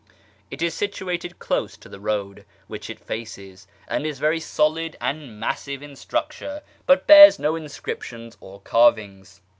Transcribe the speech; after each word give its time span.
It 0.49 0.63
is 0.63 0.73
situated 0.73 1.37
close 1.37 1.77
to 1.77 1.87
the 1.87 1.99
road, 1.99 2.43
which 2.65 2.89
it 2.89 2.99
faces, 2.99 3.67
and 3.87 4.03
is 4.03 4.17
very 4.17 4.39
solid 4.39 4.97
and 4.99 5.39
massive 5.39 5.83
in 5.83 5.95
structure, 5.95 6.63
but 6.87 7.05
bears 7.05 7.37
no 7.37 7.55
inscriptions 7.55 8.35
or 8.39 8.61
carvings. 8.61 9.41